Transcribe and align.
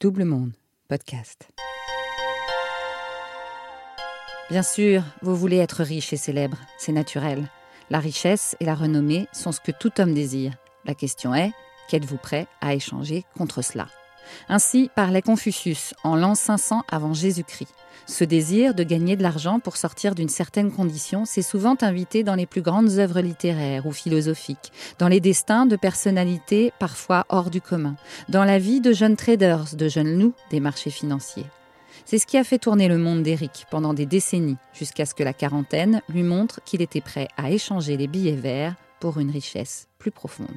Double 0.00 0.24
Monde, 0.24 0.52
podcast. 0.86 1.48
Bien 4.48 4.62
sûr, 4.62 5.02
vous 5.22 5.34
voulez 5.34 5.56
être 5.56 5.82
riche 5.82 6.12
et 6.12 6.16
célèbre, 6.16 6.56
c'est 6.78 6.92
naturel. 6.92 7.50
La 7.90 7.98
richesse 7.98 8.54
et 8.60 8.64
la 8.64 8.76
renommée 8.76 9.26
sont 9.32 9.50
ce 9.50 9.58
que 9.60 9.72
tout 9.72 10.00
homme 10.00 10.14
désire. 10.14 10.52
La 10.84 10.94
question 10.94 11.34
est, 11.34 11.50
qu'êtes-vous 11.88 12.16
prêt 12.16 12.46
à 12.60 12.74
échanger 12.74 13.24
contre 13.36 13.60
cela? 13.60 13.88
Ainsi 14.48 14.90
parlait 14.94 15.22
Confucius 15.22 15.94
en 16.04 16.16
l'an 16.16 16.34
500 16.34 16.84
avant 16.90 17.14
Jésus-Christ. 17.14 17.74
Ce 18.06 18.24
désir 18.24 18.74
de 18.74 18.84
gagner 18.84 19.16
de 19.16 19.22
l'argent 19.22 19.60
pour 19.60 19.76
sortir 19.76 20.14
d'une 20.14 20.30
certaine 20.30 20.72
condition 20.72 21.26
s'est 21.26 21.42
souvent 21.42 21.76
invité 21.82 22.22
dans 22.22 22.34
les 22.34 22.46
plus 22.46 22.62
grandes 22.62 22.98
œuvres 22.98 23.20
littéraires 23.20 23.86
ou 23.86 23.92
philosophiques, 23.92 24.72
dans 24.98 25.08
les 25.08 25.20
destins 25.20 25.66
de 25.66 25.76
personnalités 25.76 26.72
parfois 26.78 27.26
hors 27.28 27.50
du 27.50 27.60
commun, 27.60 27.96
dans 28.30 28.44
la 28.44 28.58
vie 28.58 28.80
de 28.80 28.92
jeunes 28.92 29.16
traders, 29.16 29.74
de 29.74 29.88
jeunes 29.88 30.18
loups 30.18 30.34
des 30.50 30.60
marchés 30.60 30.90
financiers. 30.90 31.44
C'est 32.06 32.18
ce 32.18 32.26
qui 32.26 32.38
a 32.38 32.44
fait 32.44 32.58
tourner 32.58 32.88
le 32.88 32.96
monde 32.96 33.22
d'Éric 33.22 33.66
pendant 33.70 33.92
des 33.92 34.06
décennies, 34.06 34.56
jusqu'à 34.72 35.04
ce 35.04 35.14
que 35.14 35.22
la 35.22 35.34
quarantaine 35.34 36.00
lui 36.08 36.22
montre 36.22 36.60
qu'il 36.64 36.80
était 36.80 37.02
prêt 37.02 37.28
à 37.36 37.50
échanger 37.50 37.98
les 37.98 38.06
billets 38.06 38.32
verts 38.32 38.74
pour 39.00 39.18
une 39.18 39.30
richesse 39.30 39.88
plus 39.98 40.10
profonde. 40.10 40.48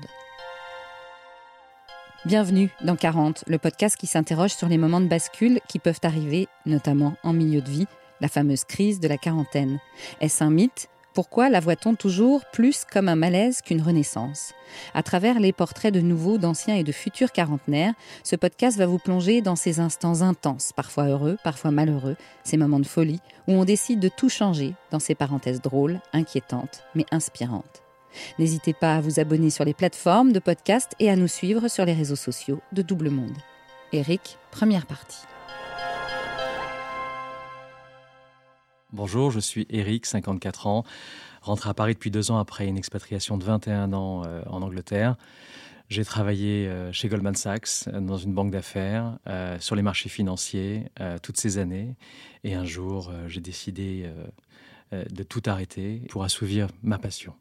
Bienvenue 2.23 2.70
dans 2.84 2.95
40, 2.95 3.45
le 3.48 3.57
podcast 3.57 3.98
qui 3.98 4.05
s'interroge 4.05 4.53
sur 4.53 4.67
les 4.67 4.77
moments 4.77 5.02
de 5.02 5.07
bascule 5.07 5.59
qui 5.67 5.80
peuvent 5.80 6.02
arriver, 6.03 6.47
notamment 6.67 7.16
en 7.23 7.34
milieu 7.34 7.61
de 7.61 7.70
vie, 7.70 7.88
la 8.20 8.27
fameuse 8.27 8.63
crise 8.63 8.99
de 8.99 9.07
la 9.07 9.17
quarantaine. 9.17 9.80
Est-ce 10.20 10.44
un 10.44 10.52
mythe? 10.52 10.88
Pourquoi 11.16 11.49
la 11.49 11.59
voit-on 11.59 11.95
toujours 11.95 12.45
plus 12.53 12.85
comme 12.85 13.09
un 13.09 13.16
malaise 13.16 13.63
qu'une 13.63 13.81
renaissance? 13.81 14.53
À 14.94 15.02
travers 15.02 15.39
les 15.39 15.52
portraits 15.52 15.91
de 15.91 15.99
nouveaux, 15.99 16.38
d'anciens 16.38 16.75
et 16.75 16.84
de 16.84 16.91
futurs 16.91 17.31
quarantenaires, 17.31 17.95
ce 18.23 18.35
podcast 18.35 18.77
va 18.77 18.85
vous 18.85 18.99
plonger 18.99 19.41
dans 19.41 19.55
ces 19.55 19.80
instants 19.80 20.22
intenses, 20.22 20.73
parfois 20.75 21.05
heureux, 21.05 21.38
parfois 21.44 21.72
malheureux, 21.72 22.17
ces 22.44 22.55
moments 22.55 22.80
de 22.80 22.85
folie 22.85 23.19
où 23.47 23.53
on 23.53 23.66
décide 23.66 23.99
de 23.99 24.09
tout 24.09 24.30
changer 24.30 24.75
dans 24.92 24.99
ces 24.99 25.16
parenthèses 25.16 25.59
drôles, 25.59 25.99
inquiétantes, 26.14 26.83
mais 26.94 27.05
inspirantes. 27.09 27.81
N'hésitez 28.40 28.73
pas 28.73 28.95
à 28.95 29.02
vous 29.02 29.20
abonner 29.20 29.50
sur 29.50 29.66
les 29.66 29.73
plateformes 29.73 30.31
de 30.31 30.40
podcast 30.40 30.94
et 31.00 31.09
à 31.09 31.16
nous 31.16 31.28
suivre 31.28 31.67
sur 31.67 31.86
les 31.86 31.94
réseaux 31.94 32.16
sociaux 32.16 32.62
de 32.72 32.81
Double 32.81 33.09
Monde. 33.09 33.38
Eric, 33.94 34.38
première 34.52 34.86
partie. 34.86 35.26
Bonjour, 38.94 39.32
je 39.32 39.39
suis 39.39 39.67
Eric, 39.70 40.06
54 40.06 40.67
ans, 40.67 40.84
rentré 41.42 41.70
à 41.70 41.73
Paris 41.73 41.94
depuis 41.94 42.12
deux 42.12 42.30
ans 42.30 42.38
après 42.38 42.67
une 42.67 42.78
expatriation 42.78 43.38
de 43.38 43.44
21 43.45 43.94
ans 43.94 44.23
euh, 44.26 44.42
en 44.48 44.62
Angleterre. 44.62 45.16
J'ai 45.88 46.04
travaillé 46.04 46.67
euh, 46.67 46.92
chez 46.92 47.08
Goldman 47.08 47.36
Sachs 47.36 47.88
euh, 47.88 48.02
dans 48.02 48.17
une 48.17 48.34
banque 48.34 48.52
d'affaires 48.52 49.17
sur 49.59 49.76
les 49.76 49.82
marchés 49.82 50.09
financiers 50.09 50.88
toutes 51.23 51.38
ces 51.38 51.58
années. 51.58 51.95
Et 52.44 52.54
un 52.54 52.66
jour, 52.66 53.12
j'ai 53.28 53.42
décidé 53.42 54.09
de 54.92 55.23
tout 55.23 55.42
arrêter 55.45 56.02
pour 56.09 56.23
assouvir 56.23 56.67
ma 56.84 56.98
passion. 56.98 57.34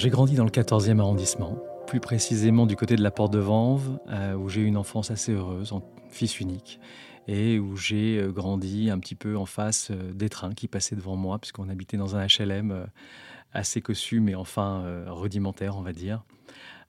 J'ai 0.00 0.08
grandi 0.08 0.34
dans 0.34 0.44
le 0.44 0.50
14e 0.50 0.98
arrondissement, 0.98 1.58
plus 1.86 2.00
précisément 2.00 2.64
du 2.64 2.74
côté 2.74 2.96
de 2.96 3.02
la 3.02 3.10
Porte 3.10 3.34
de 3.34 3.38
Vanves, 3.38 3.98
euh, 4.08 4.32
où 4.32 4.48
j'ai 4.48 4.62
eu 4.62 4.64
une 4.64 4.78
enfance 4.78 5.10
assez 5.10 5.32
heureuse, 5.32 5.74
en 5.74 5.82
fils 6.08 6.40
unique, 6.40 6.80
et 7.28 7.58
où 7.58 7.76
j'ai 7.76 8.16
euh, 8.16 8.32
grandi 8.32 8.88
un 8.88 8.98
petit 8.98 9.14
peu 9.14 9.36
en 9.36 9.44
face 9.44 9.90
euh, 9.90 10.14
des 10.14 10.30
trains 10.30 10.54
qui 10.54 10.68
passaient 10.68 10.96
devant 10.96 11.16
moi, 11.16 11.38
puisqu'on 11.38 11.68
habitait 11.68 11.98
dans 11.98 12.16
un 12.16 12.24
HLM 12.24 12.86
assez 13.52 13.82
cossu, 13.82 14.20
mais 14.20 14.34
enfin 14.34 15.04
rudimentaire, 15.08 15.76
on 15.76 15.82
va 15.82 15.92
dire. 15.92 16.24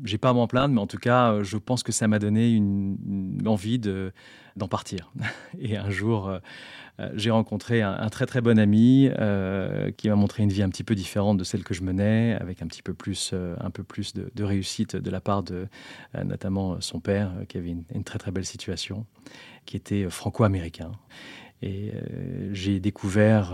J'ai 0.03 0.17
pas 0.17 0.29
à 0.29 0.33
m'en 0.33 0.47
plaindre, 0.47 0.73
mais 0.73 0.81
en 0.81 0.87
tout 0.87 0.97
cas, 0.97 1.43
je 1.43 1.57
pense 1.57 1.83
que 1.83 1.91
ça 1.91 2.07
m'a 2.07 2.17
donné 2.17 2.51
une, 2.51 2.97
envie 3.45 3.77
de, 3.77 4.13
d'en 4.55 4.67
partir. 4.67 5.11
Et 5.59 5.77
un 5.77 5.91
jour, 5.91 6.39
euh, 7.01 7.09
j'ai 7.15 7.31
rencontré 7.31 7.81
un, 7.81 8.09
très 8.09 8.25
très 8.25 8.41
bon 8.41 8.59
ami 8.59 9.09
euh, 9.19 9.91
qui 9.91 10.09
m'a 10.09 10.15
montré 10.15 10.43
une 10.43 10.49
vie 10.49 10.63
un 10.63 10.69
petit 10.69 10.83
peu 10.83 10.95
différente 10.95 11.37
de 11.37 11.43
celle 11.43 11.63
que 11.63 11.73
je 11.73 11.83
menais, 11.83 12.37
avec 12.39 12.61
un 12.61 12.67
petit 12.67 12.81
peu 12.81 12.93
plus, 12.93 13.31
euh, 13.33 13.55
un 13.59 13.69
peu 13.69 13.83
plus 13.83 14.13
de, 14.13 14.43
réussite 14.43 14.95
de 14.95 15.11
la 15.11 15.21
part 15.21 15.43
de 15.43 15.67
notamment 16.23 16.81
son 16.81 16.99
père, 16.99 17.31
qui 17.47 17.57
avait 17.57 17.69
une, 17.69 18.03
très 18.03 18.19
très 18.19 18.31
belle 18.31 18.45
situation, 18.45 19.05
qui 19.65 19.77
était 19.77 20.09
franco-américain. 20.09 20.91
Et 21.61 21.91
j'ai 22.51 22.79
découvert 22.79 23.53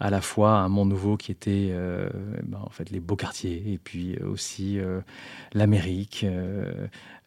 à 0.00 0.10
la 0.10 0.20
fois 0.20 0.58
un 0.58 0.68
monde 0.68 0.90
nouveau 0.90 1.16
qui 1.16 1.32
était 1.32 1.72
ben, 2.44 2.58
en 2.62 2.70
fait 2.70 2.90
les 2.90 3.00
beaux 3.00 3.16
quartiers 3.16 3.62
et 3.72 3.78
puis 3.78 4.16
aussi 4.18 4.78
l'Amérique, 5.52 6.24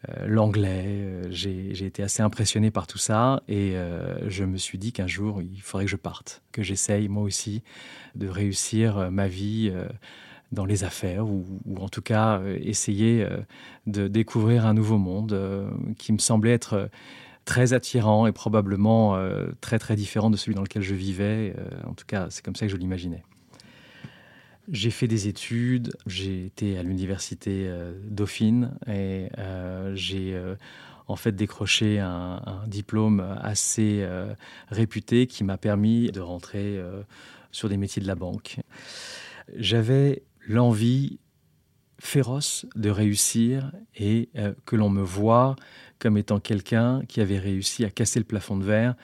euh, 0.08 0.26
l'anglais. 0.26 0.84
Euh, 0.86 1.22
j'ai 1.30 1.84
été 1.84 2.02
assez 2.02 2.22
impressionné 2.22 2.72
par 2.72 2.88
tout 2.88 2.98
ça 2.98 3.42
et 3.46 3.76
euh, 3.76 4.28
je 4.28 4.42
me 4.42 4.56
suis 4.56 4.76
dit 4.76 4.92
qu'un 4.92 5.06
jour, 5.06 5.40
il 5.42 5.62
faudrait 5.62 5.84
que 5.84 5.90
je 5.90 5.96
parte, 5.96 6.42
que 6.50 6.62
j'essaye 6.62 7.08
moi 7.08 7.22
aussi 7.22 7.62
de 8.16 8.26
réussir 8.26 9.10
ma 9.12 9.28
vie 9.28 9.72
dans 10.50 10.66
les 10.66 10.84
affaires 10.84 11.26
ou, 11.26 11.46
en 11.78 11.88
tout 11.88 12.02
cas 12.02 12.42
essayer 12.60 13.26
de 13.86 14.06
découvrir 14.06 14.66
un 14.66 14.74
nouveau 14.74 14.98
monde 14.98 15.34
qui 15.98 16.12
me 16.12 16.18
semblait 16.18 16.52
être 16.52 16.90
très 17.44 17.72
attirant 17.72 18.26
et 18.26 18.32
probablement 18.32 19.18
très 19.60 19.78
très 19.78 19.96
différent 19.96 20.30
de 20.30 20.36
celui 20.36 20.54
dans 20.54 20.62
lequel 20.62 20.82
je 20.82 20.94
vivais. 20.94 21.54
en 21.84 21.94
tout 21.94 22.04
cas, 22.06 22.28
c'est 22.30 22.44
comme 22.44 22.56
ça 22.56 22.66
que 22.66 22.72
je 22.72 22.76
l'imaginais. 22.76 23.22
J'ai 24.70 24.90
fait 24.90 25.08
des 25.08 25.26
études, 25.26 25.96
j'ai 26.06 26.46
été 26.46 26.78
à 26.78 26.84
l'université 26.84 27.64
euh, 27.66 27.92
Dauphine 28.04 28.72
et 28.86 29.28
euh, 29.38 29.92
j'ai 29.96 30.34
euh, 30.34 30.54
en 31.08 31.16
fait 31.16 31.32
décroché 31.32 31.98
un, 31.98 32.40
diplôme 32.68 33.20
assez 33.42 34.06
réputé 34.68 35.26
qui 35.26 35.42
m'a 35.42 35.58
permis 35.58 36.12
de 36.12 36.20
rentrer 36.20 36.80
sur 37.50 37.68
des 37.68 37.76
métiers 37.76 38.00
de 38.00 38.06
la 38.06 38.14
banque. 38.14 38.60
J'avais 39.56 40.22
l'envie 40.46 41.18
féroce 42.04 42.66
de 42.74 42.90
réussir 42.90 43.72
et 43.96 44.28
que 44.66 44.76
l'on 44.76 44.90
me 44.90 45.02
voit 45.02 45.56
comme 45.98 46.16
étant 46.18 46.40
quelqu'un 46.40 47.02
qui 47.06 47.20
avait 47.20 47.38
réussi 47.38 47.84
à 47.84 47.90
casser 47.90 48.18
le 48.18 48.24
plafond 48.24 48.56
de 48.56 48.64
verre 48.64 48.96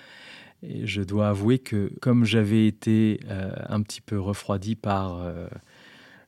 je 0.62 1.02
dois 1.02 1.28
avouer 1.28 1.58
que 1.58 1.92
comme 2.00 2.24
j'avais 2.24 2.66
été 2.66 3.20
euh, 3.26 3.52
un 3.68 3.82
petit 3.82 4.00
peu 4.00 4.18
refroidi 4.18 4.74
par... 4.74 5.18
Euh, 5.18 5.48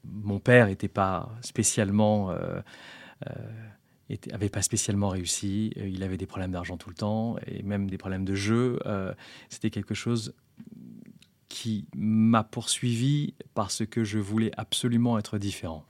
mon 0.05 0.39
père 0.39 0.67
n'était 0.67 0.89
pas 0.89 1.31
spécialement... 1.43 2.31
Euh, 2.31 2.61
avait 4.33 4.49
pas 4.49 4.63
spécialement 4.63 5.09
réussi, 5.09 5.73
il 5.77 6.03
avait 6.03 6.17
des 6.17 6.27
problèmes 6.27 6.51
d'argent 6.51 6.77
tout 6.77 6.89
le 6.89 6.97
temps 6.97 7.37
et 7.47 7.63
même 7.63 7.89
des 7.89 7.97
problèmes 7.97 8.25
de 8.25 8.35
jeu. 8.35 8.81
C'était 9.49 9.71
quelque 9.71 9.95
chose 9.95 10.35
qui 11.49 11.87
m'a 11.95 12.43
poursuivi 12.43 13.35
parce 13.55 13.87
que 13.87 14.03
je 14.03 14.19
voulais 14.19 14.51
absolument 14.57 15.17
être 15.17 15.39
différent. 15.39 15.85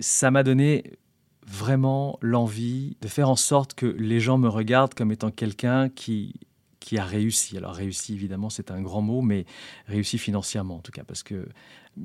Ça 0.00 0.30
m'a 0.30 0.42
donné 0.42 0.98
vraiment 1.46 2.18
l'envie 2.20 2.96
de 3.00 3.08
faire 3.08 3.28
en 3.28 3.36
sorte 3.36 3.74
que 3.74 3.86
les 3.86 4.20
gens 4.20 4.38
me 4.38 4.48
regardent 4.48 4.94
comme 4.94 5.12
étant 5.12 5.30
quelqu'un 5.30 5.88
qui 5.88 6.34
qui 6.80 6.98
a 6.98 7.04
réussi. 7.04 7.56
Alors 7.56 7.74
réussi, 7.74 8.14
évidemment, 8.14 8.50
c'est 8.50 8.70
un 8.70 8.80
grand 8.80 9.02
mot, 9.02 9.20
mais 9.20 9.44
réussi 9.86 10.18
financièrement 10.18 10.76
en 10.76 10.80
tout 10.80 10.92
cas, 10.92 11.04
parce 11.04 11.22
que 11.22 11.46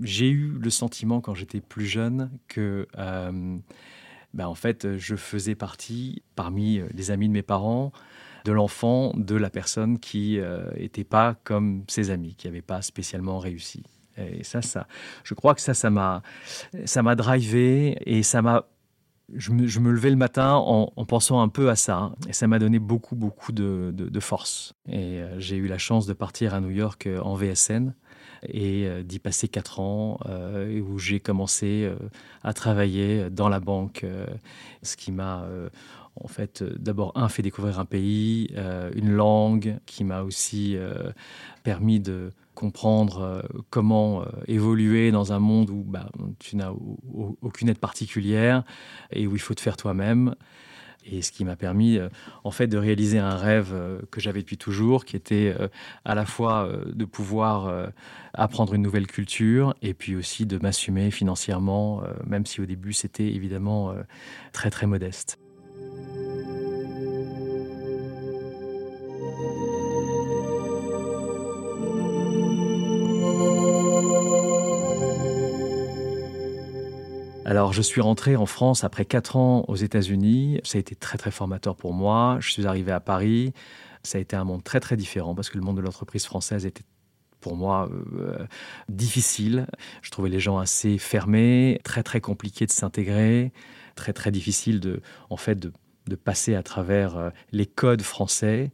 j'ai 0.03 0.29
eu 0.29 0.49
le 0.49 0.69
sentiment 0.69 1.21
quand 1.21 1.33
j'étais 1.33 1.61
plus 1.61 1.85
jeune 1.85 2.29
que, 2.47 2.87
euh, 2.97 3.57
ben, 4.33 4.47
en 4.47 4.55
fait, 4.55 4.97
je 4.97 5.15
faisais 5.15 5.55
partie, 5.55 6.21
parmi 6.35 6.81
les 6.93 7.11
amis 7.11 7.29
de 7.29 7.33
mes 7.33 7.41
parents, 7.41 7.93
de 8.43 8.51
l'enfant 8.51 9.13
de 9.15 9.35
la 9.35 9.49
personne 9.49 9.97
qui 9.97 10.39
n'était 10.77 11.01
euh, 11.01 11.09
pas 11.09 11.35
comme 11.43 11.83
ses 11.87 12.11
amis, 12.11 12.35
qui 12.35 12.47
n'avait 12.47 12.61
pas 12.61 12.81
spécialement 12.81 13.39
réussi. 13.39 13.83
Et 14.17 14.43
ça, 14.43 14.61
ça, 14.61 14.87
je 15.23 15.33
crois 15.33 15.55
que 15.55 15.61
ça, 15.61 15.73
ça 15.73 15.89
m'a, 15.89 16.21
ça 16.85 17.03
m'a 17.03 17.15
drivé 17.15 17.97
et 18.05 18.23
ça 18.23 18.41
m'a 18.41 18.65
je 19.33 19.51
me, 19.51 19.91
levais 19.91 20.09
le 20.09 20.15
matin 20.15 20.53
en, 20.53 21.05
pensant 21.05 21.41
un 21.41 21.47
peu 21.47 21.69
à 21.69 21.75
ça. 21.75 22.11
Et 22.27 22.33
ça 22.33 22.47
m'a 22.47 22.59
donné 22.59 22.79
beaucoup, 22.79 23.15
beaucoup 23.15 23.51
de, 23.51 24.19
force. 24.19 24.73
Et 24.87 25.19
euh, 25.19 25.39
j'ai 25.39 25.57
eu 25.57 25.67
la 25.67 25.77
chance 25.77 26.05
de 26.05 26.13
partir 26.13 26.53
à 26.53 26.61
New 26.61 26.69
York 26.69 27.07
euh, 27.07 27.19
en 27.21 27.35
VSN 27.35 27.93
et 28.47 28.85
euh, 28.85 29.03
d'y 29.03 29.19
passer 29.19 29.47
quatre 29.47 29.79
ans 29.79 30.19
où 30.87 30.99
j'ai 30.99 31.19
commencé 31.19 31.91
à 32.43 32.53
travailler 32.53 33.29
dans 33.29 33.49
la 33.49 33.59
banque, 33.59 34.05
ce 34.83 34.95
qui 34.95 35.11
m'a 35.11 35.45
en 36.15 36.27
fait 36.27 36.63
d'abord 36.63 37.11
un 37.15 37.27
fait 37.29 37.41
découvrir 37.41 37.79
un 37.79 37.85
pays, 37.85 38.53
une 38.95 39.11
langue 39.11 39.77
qui 39.85 40.03
m'a 40.03 40.21
aussi 40.21 40.77
permis 41.63 41.99
de 41.99 42.31
comprendre 42.55 43.21
euh, 43.21 43.41
comment 43.69 44.23
euh, 44.23 44.25
évoluer 44.47 45.11
dans 45.11 45.33
un 45.33 45.39
monde 45.39 45.69
où 45.69 45.83
bah, 45.83 46.09
tu 46.39 46.55
n'as 46.55 46.71
aucune 47.41 47.69
aide 47.69 47.77
particulière 47.77 48.63
et 49.11 49.27
où 49.27 49.35
il 49.35 49.39
faut 49.39 49.53
te 49.53 49.61
faire 49.61 49.77
toi-même. 49.77 50.35
et 51.05 51.21
ce 51.21 51.31
qui 51.31 51.45
m'a 51.45 51.55
permis 51.55 51.99
en 52.43 52.51
fait 52.51 52.67
de 52.67 52.77
réaliser 52.77 53.19
un 53.19 53.35
rêve 53.35 53.75
que 54.09 54.19
j'avais 54.19 54.39
depuis 54.39 54.57
toujours, 54.57 55.05
qui 55.05 55.15
était 55.15 55.55
à 56.03 56.15
la 56.15 56.25
fois 56.25 56.67
de 56.87 57.05
pouvoir 57.05 57.91
apprendre 58.33 58.73
une 58.73 58.81
nouvelle 58.81 59.05
culture 59.05 59.75
et 59.83 59.93
puis 59.93 60.15
aussi 60.15 60.47
de 60.47 60.57
m'assumer 60.57 61.11
financièrement, 61.11 62.01
même 62.25 62.47
si 62.47 62.59
au 62.59 62.65
début 62.65 62.93
c'était 62.93 63.27
évidemment 63.27 63.93
très 64.51 64.71
très 64.71 64.87
modeste. 64.87 65.37
Alors, 77.55 77.71
je 77.71 77.81
suis 77.81 78.01
rentré 78.01 78.35
en 78.35 78.45
France 78.45 78.83
après 78.83 79.05
quatre 79.05 79.37
ans 79.37 79.63
aux 79.69 79.77
États-Unis. 79.77 80.59
Ça 80.65 80.77
a 80.77 80.79
été 80.79 80.93
très, 80.93 81.17
très 81.17 81.31
formateur 81.31 81.77
pour 81.77 81.93
moi. 81.93 82.35
Je 82.41 82.51
suis 82.51 82.67
arrivé 82.67 82.91
à 82.91 82.99
Paris. 82.99 83.53
Ça 84.03 84.17
a 84.17 84.21
été 84.21 84.35
un 84.35 84.43
monde 84.43 84.61
très, 84.61 84.81
très 84.81 84.97
différent 84.97 85.33
parce 85.35 85.49
que 85.49 85.57
le 85.57 85.63
monde 85.63 85.77
de 85.77 85.81
l'entreprise 85.81 86.25
française 86.25 86.65
était 86.65 86.83
pour 87.39 87.55
moi 87.55 87.89
euh, 88.19 88.45
difficile. 88.89 89.67
Je 90.01 90.11
trouvais 90.11 90.27
les 90.27 90.41
gens 90.41 90.57
assez 90.57 90.97
fermés, 90.97 91.79
très, 91.85 92.03
très 92.03 92.19
compliqué 92.19 92.65
de 92.65 92.71
s'intégrer, 92.71 93.53
très, 93.95 94.11
très 94.11 94.31
difficile 94.31 94.81
de, 94.81 94.99
en 95.29 95.37
fait, 95.37 95.55
de 95.55 95.71
de 96.07 96.15
passer 96.15 96.53
à 96.53 96.61
travers 96.61 97.17
euh, 97.17 97.29
les 97.51 97.65
codes 97.65 98.03
français. 98.03 98.69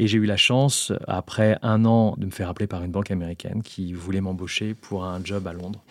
Et 0.00 0.08
j'ai 0.08 0.18
eu 0.18 0.24
la 0.24 0.36
chance, 0.36 0.92
après 1.06 1.56
un 1.62 1.84
an, 1.84 2.16
de 2.16 2.26
me 2.26 2.32
faire 2.32 2.48
appeler 2.48 2.66
par 2.66 2.82
une 2.82 2.90
banque 2.90 3.12
américaine 3.12 3.62
qui 3.62 3.92
voulait 3.92 4.20
m'embaucher 4.20 4.74
pour 4.74 5.04
un 5.04 5.24
job 5.24 5.46
à 5.46 5.52
Londres 5.52 5.84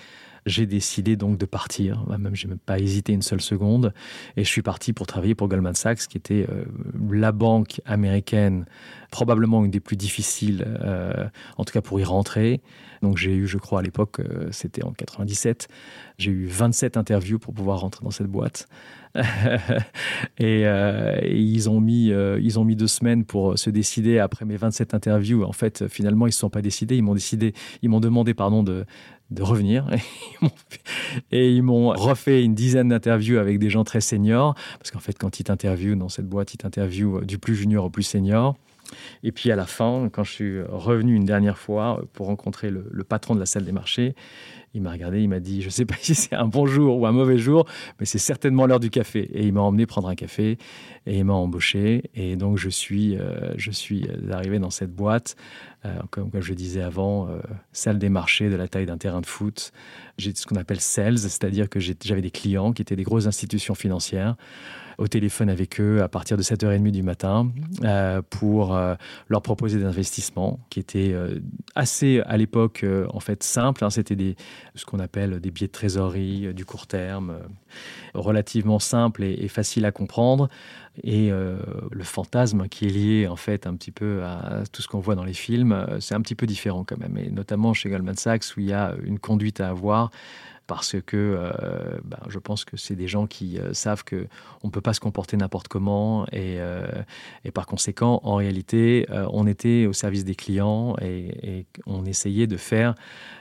j'ai 0.48 0.66
décidé 0.66 1.16
donc 1.16 1.38
de 1.38 1.46
partir. 1.46 2.04
Même, 2.08 2.36
je 2.36 2.46
n'ai 2.46 2.52
même 2.52 2.60
pas 2.60 2.80
hésité 2.80 3.14
une 3.14 3.22
seule 3.22 3.42
seconde. 3.42 3.94
Et 4.36 4.44
je 4.44 4.50
suis 4.50 4.62
parti 4.62 4.94
pour 4.94 5.06
travailler 5.06 5.36
pour 5.36 5.48
Goldman 5.48 5.76
Sachs, 5.76 6.08
qui 6.08 6.18
était 6.18 6.48
euh, 6.50 6.66
la 7.12 7.32
banque 7.32 7.82
américaine, 7.86 8.66
probablement 9.12 9.64
une 9.64 9.72
des 9.72 9.80
plus 9.80 9.98
difficiles, 9.98 10.66
euh, 10.68 11.28
en 11.58 11.66
tout 11.66 11.74
cas 11.74 11.82
pour 11.82 12.00
y 12.00 12.04
rentrer. 12.04 12.62
Donc 13.02 13.18
j'ai 13.18 13.36
eu, 13.36 13.48
je 13.48 13.58
crois, 13.58 13.80
à 13.80 13.84
l'époque, 13.84 14.20
euh, 14.20 14.48
c'était 14.52 14.84
en 14.84 14.92
97, 14.92 15.68
j'ai 16.18 16.32
eu 16.32 16.48
27 16.48 16.98
interviews 16.98 17.38
pour 17.38 17.54
pouvoir 17.54 17.80
rentrer 17.82 18.04
dans 18.04 18.12
cette 18.12 18.28
boîte. 18.28 18.68
et, 20.40 20.64
ils, 21.32 21.70
ont 21.70 21.80
mis, 21.80 22.08
ils 22.08 22.60
ont 22.60 22.64
mis 22.64 22.76
deux 22.76 22.88
semaines 22.88 23.24
pour 23.24 23.58
se 23.58 23.70
décider 23.70 24.20
après 24.20 24.46
mes 24.46 24.58
27 24.58 24.94
interviews. 24.94 25.44
En 25.44 25.52
fait, 25.52 25.88
finalement, 25.88 26.26
ils 26.26 26.30
ne 26.30 26.34
se 26.34 26.40
sont 26.40 26.50
pas 26.50 26.62
décidés. 26.62 26.98
Ils 26.98 27.04
m'ont 27.04 27.14
décidé, 27.14 27.54
ils 27.84 27.90
m'ont 27.90 28.00
demandé 28.00 28.34
pardon, 28.34 28.64
de, 28.64 28.86
de 29.32 29.44
revenir. 29.44 29.88
Et 31.32 31.52
ils 31.52 31.64
m'ont 31.64 31.90
refait 31.90 32.44
une 32.44 32.56
dizaine 32.56 32.90
d'interviews 32.90 33.38
avec 33.38 33.60
des 33.60 33.70
gens 33.70 33.84
très 33.84 34.02
seniors, 34.02 34.56
parce 34.80 34.92
qu'en 34.92 35.00
fait, 35.00 35.18
quand 35.18 35.40
ils 35.40 35.44
t'interviewent 35.44 35.98
dans 35.98 36.10
cette 36.10 36.28
boîte, 36.28 36.54
ils 36.54 36.58
t'interviewent 36.58 37.22
du 37.26 37.38
plus 37.38 37.56
junior 37.56 37.86
au 37.86 37.90
plus 37.90 38.04
senior. 38.04 38.56
Et 39.22 39.34
puis 39.34 39.52
à 39.52 39.58
la 39.58 39.66
fin, 39.66 40.08
quand 40.12 40.24
je 40.24 40.32
suis 40.32 40.62
revenu 40.62 41.14
une 41.14 41.26
dernière 41.26 41.58
fois 41.58 42.02
pour 42.14 42.28
rencontrer 42.28 42.70
le 42.72 43.04
patron 43.04 43.36
de 43.36 43.40
la 43.42 43.46
salle 43.46 43.66
des 43.66 43.74
marchés, 43.74 44.16
il 44.78 44.84
m'a 44.84 44.92
regardé, 44.92 45.22
il 45.22 45.28
m'a 45.28 45.40
dit, 45.40 45.62
je 45.62 45.68
ne 45.68 45.72
sais 45.72 45.86
pas 45.86 45.96
si 46.02 46.16
c'est 46.16 46.36
un 46.36 46.48
bon 46.48 46.66
jour 46.66 46.98
ou 46.98 47.06
un 47.08 47.12
mauvais 47.12 47.38
jour, 47.38 47.66
mais 48.00 48.06
c'est 48.06 48.20
certainement 48.20 48.66
l'heure 48.66 48.80
du 48.80 48.90
café. 48.90 49.30
Et 49.34 49.46
il 49.46 49.54
m'a 49.54 49.62
emmené 49.62 49.86
prendre 49.86 50.08
un 50.08 50.16
café 50.16 50.58
et 51.06 51.18
il 51.18 51.26
m'a 51.26 51.34
embauché. 51.34 52.04
Et 52.16 52.36
donc 52.36 52.58
je 52.58 52.70
suis, 52.70 53.18
euh, 53.18 53.54
je 53.58 53.72
suis 53.72 54.08
arrivé 54.32 54.60
dans 54.60 54.70
cette 54.70 54.94
boîte, 54.94 55.36
euh, 55.77 55.77
comme, 56.12 56.32
comme, 56.32 56.42
je 56.42 56.54
disais 56.54 56.82
avant, 56.82 57.28
euh, 57.28 57.40
salle 57.72 58.00
des 58.00 58.10
marchés 58.10 58.50
de 58.50 58.56
la 58.56 58.68
taille 58.68 58.86
d'un 58.86 58.98
terrain 58.98 59.22
de 59.22 59.26
foot. 59.26 59.72
J'ai 60.18 60.34
ce 60.34 60.46
qu'on 60.46 60.56
appelle 60.56 60.80
sales, 60.80 61.20
c'est-à-dire 61.20 61.70
que 61.70 61.80
j'avais 61.80 62.22
des 62.22 62.32
clients 62.32 62.74
qui 62.74 62.82
étaient 62.82 62.96
des 62.96 63.04
grosses 63.04 63.28
institutions 63.28 63.76
financières 63.76 64.36
au 64.98 65.08
téléphone 65.08 65.50
avec 65.50 65.80
eux 65.80 66.02
à 66.02 66.08
partir 66.08 66.38
de 66.38 66.44
7h30 66.44 66.92
du 66.92 67.04
matin 67.04 67.52
euh, 67.84 68.22
pour 68.30 68.76
euh, 68.76 68.96
leur 69.30 69.42
proposer 69.42 69.78
des 69.78 69.86
investissements 69.86 70.60
qui 70.70 70.80
étaient 70.80 71.12
euh, 71.14 71.40
assez 71.76 72.22
à 72.26 72.38
l'époque 72.38 72.86
en 73.10 73.20
fait 73.20 73.44
simples. 73.44 73.84
Hein. 73.84 73.90
C'était 73.90 74.36
ce 74.76 74.86
qu'on 74.86 75.00
appelle 75.00 75.40
des 75.40 75.52
billets 75.52 75.68
de 75.68 75.72
trésorerie 75.72 76.54
du 76.54 76.66
court 76.66 76.88
terme, 76.88 77.38
relativement 78.14 78.80
simples 78.80 79.24
et 79.24 79.48
faciles 79.48 79.86
à 79.86 79.92
comprendre. 79.92 80.50
Et 81.04 81.30
le 81.30 82.04
fantasme 82.04 82.68
qui 82.68 82.86
est 82.86 82.90
lié 82.90 83.28
en 83.28 83.36
fait 83.36 83.68
un 83.68 83.76
petit 83.76 83.92
peu 83.92 84.24
à 84.24 84.64
tout 84.72 84.82
ce 84.82 84.88
qu'on 84.88 85.00
voit 85.00 85.16
dans 85.16 85.24
les 85.24 85.34
films, 85.34 85.86
c'est 86.00 86.16
un 86.16 86.22
petit 86.22 86.36
peu 86.36 86.48
différent 86.48 86.84
quand 86.84 86.98
même. 86.98 87.18
Et 87.18 87.30
notamment 87.30 87.74
chez 87.74 87.90
Goldman 87.90 88.16
Sachs 88.16 88.56
où 88.58 88.62
il 88.62 88.68
y 88.68 88.74
a 88.74 88.96
une 89.04 89.20
conduite 89.20 89.62
à 89.62 89.70
avoir 89.70 90.12
parce 90.68 90.98
que 91.06 91.16
euh, 91.18 91.98
ben, 92.04 92.20
je 92.28 92.40
pense 92.40 92.66
que 92.66 92.78
c'est 92.78 92.96
des 92.96 93.08
gens 93.08 93.26
qui 93.26 93.58
euh, 93.58 93.74
savent 93.74 94.04
que 94.04 94.28
on 94.64 94.70
peut 94.70 94.82
pas 94.82 94.94
se 94.94 95.00
comporter 95.00 95.38
n'importe 95.38 95.70
comment 95.70 96.26
et, 96.28 96.60
euh, 96.60 96.86
et, 97.46 97.52
par 97.52 97.66
conséquent, 97.66 98.20
en 98.24 98.36
réalité, 98.36 99.08
on 99.32 99.48
était 99.48 99.86
au 99.86 99.94
service 99.94 100.26
des 100.26 100.36
clients 100.36 100.96
et, 101.02 101.66
on 101.86 102.06
essayait 102.06 102.48
de 102.48 102.58
faire 102.58 102.96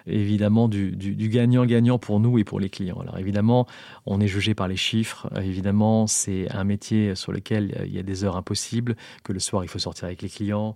évidemment 0.07 0.69
du 0.69 1.29
gagnant-gagnant 1.29 1.99
pour 1.99 2.21
nous 2.21 2.39
et 2.39 2.45
pour 2.45 2.61
les 2.61 2.71
clients. 2.71 2.99
Alors 3.01 3.19
évidemment, 3.19 3.67
on 4.07 4.21
est 4.21 4.29
jugé 4.29 4.55
par 4.55 4.69
les 4.69 4.77
chiffres. 4.77 5.29
Évidemment, 5.37 6.07
c'est 6.07 6.51
un 6.53 6.65
métier 6.65 7.15
sur 7.15 7.33
lequel 7.33 7.83
il 7.87 7.93
y 7.93 7.99
a 7.99 8.03
des 8.03 8.25
heures 8.25 8.37
impossibles, 8.37 8.97
que 9.25 9.33
le 9.33 9.41
soir 9.41 9.65
il 9.65 9.69
faut 9.69 9.81
sortir 9.81 10.05
avec 10.05 10.23
les 10.23 10.29
clients, 10.29 10.75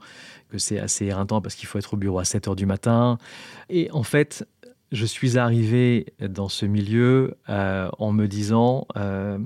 que 0.51 0.59
c'est 0.59 0.81
assez 0.81 1.07
éreintant 1.07 1.41
parce 1.41 1.55
qu'il 1.55 1.69
faut 1.69 1.79
être 1.79 1.95
au 1.95 1.97
bureau 1.97 2.19
à 2.19 2.25
7 2.25 2.49
heures 2.49 2.57
du 2.57 2.67
matin. 2.67 3.19
Et 3.69 3.91
en 3.93 4.03
fait, 4.03 4.47
je 4.93 5.07
suis 5.07 5.39
arrivé 5.39 6.07
dans 6.21 6.49
ce 6.49 6.67
milieu 6.67 7.37
euh, 7.49 7.89
en 7.99 8.13
me 8.13 8.27
disant 8.27 8.87
euh, 8.97 9.39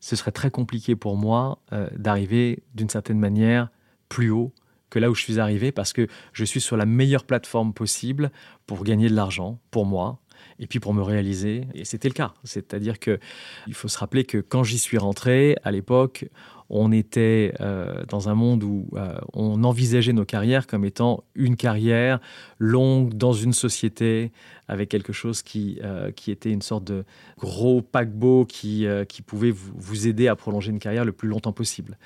ce 0.00 0.16
serait 0.16 0.32
très 0.32 0.50
compliqué 0.50 0.96
pour 0.96 1.16
moi 1.16 1.58
euh, 1.72 1.88
d'arriver 1.96 2.62
d'une 2.74 2.88
certaine 2.88 3.18
manière 3.18 3.68
plus 4.08 4.30
haut 4.30 4.52
que 4.90 4.98
là 4.98 5.10
où 5.10 5.14
je 5.14 5.22
suis 5.22 5.40
arrivé 5.40 5.72
parce 5.72 5.92
que 5.92 6.06
je 6.32 6.44
suis 6.44 6.60
sur 6.60 6.76
la 6.76 6.86
meilleure 6.86 7.24
plateforme 7.24 7.72
possible 7.72 8.30
pour 8.66 8.84
gagner 8.84 9.08
de 9.08 9.14
l'argent 9.14 9.58
pour 9.70 9.86
moi 9.86 10.18
et 10.58 10.66
puis 10.66 10.80
pour 10.80 10.94
me 10.94 11.02
réaliser. 11.02 11.66
Et 11.74 11.84
c'était 11.84 12.08
le 12.08 12.14
cas. 12.14 12.34
C'est-à-dire 12.44 12.98
que 12.98 13.18
il 13.66 13.74
faut 13.74 13.88
se 13.88 13.98
rappeler 13.98 14.24
que 14.24 14.38
quand 14.38 14.64
j'y 14.64 14.78
suis 14.78 14.98
rentré 14.98 15.56
à 15.64 15.70
l'époque 15.70 16.26
on 16.74 16.90
était 16.90 17.52
euh, 17.60 18.02
dans 18.08 18.30
un 18.30 18.34
monde 18.34 18.64
où 18.64 18.88
euh, 18.94 19.14
on 19.34 19.62
envisageait 19.62 20.14
nos 20.14 20.24
carrières 20.24 20.66
comme 20.66 20.86
étant 20.86 21.22
une 21.34 21.54
carrière 21.54 22.18
longue 22.58 23.12
dans 23.12 23.34
une 23.34 23.52
société 23.52 24.32
avec 24.68 24.88
quelque 24.88 25.12
chose 25.12 25.42
qui, 25.42 25.78
euh, 25.84 26.10
qui 26.12 26.30
était 26.30 26.50
une 26.50 26.62
sorte 26.62 26.84
de 26.84 27.04
gros 27.38 27.82
paquebot 27.82 28.46
qui, 28.46 28.86
qui 29.06 29.20
pouvait 29.20 29.50
vous, 29.50 30.08
aider 30.08 30.28
à 30.28 30.34
prolonger 30.34 30.70
une 30.70 30.78
carrière 30.78 31.04
le 31.04 31.12
plus 31.12 31.28
longtemps 31.28 31.52
possible 31.52 31.98